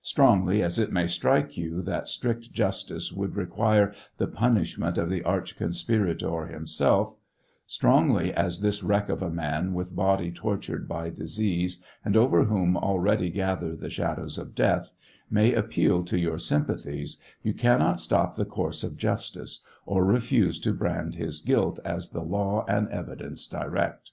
Strongly 0.00 0.62
as 0.62 0.78
it 0.78 0.92
may 0.92 1.06
strike 1.06 1.58
you 1.58 1.82
that 1.82 2.08
strict 2.08 2.50
justice 2.52 3.12
would 3.12 3.36
require 3.36 3.92
the 4.16 4.26
punishment 4.26 4.96
of 4.96 5.10
the 5.10 5.22
arch 5.24 5.58
conspirator 5.58 6.46
himself; 6.46 7.14
strongly 7.66 8.32
as 8.32 8.62
this 8.62 8.82
wreck 8.82 9.10
of 9.10 9.20
a 9.20 9.28
man, 9.28 9.74
with 9.74 9.94
body 9.94 10.32
tortured 10.32 10.88
by 10.88 11.10
disease 11.10 11.84
and 12.02 12.16
over 12.16 12.44
whom 12.44 12.78
already 12.78 13.28
gather 13.28 13.76
the 13.76 13.90
shadows 13.90 14.38
of 14.38 14.54
death, 14.54 14.90
may 15.30 15.52
appeal 15.52 16.02
to 16.02 16.18
your 16.18 16.38
sympathies, 16.38 17.20
you 17.42 17.52
cannot 17.52 18.00
stop 18.00 18.36
the 18.36 18.46
course 18.46 18.82
of 18.82 18.96
justice 18.96 19.62
or 19.84 20.02
refuse 20.02 20.58
to 20.58 20.72
brand 20.72 21.16
his 21.16 21.42
guilt 21.42 21.78
as 21.84 22.08
the 22.08 22.22
law 22.22 22.64
and 22.70 22.88
evidence 22.88 23.46
direct. 23.46 24.12